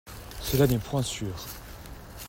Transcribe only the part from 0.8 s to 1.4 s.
sûr.